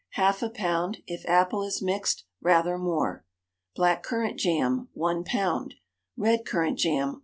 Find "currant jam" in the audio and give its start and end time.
4.01-4.89, 6.43-7.19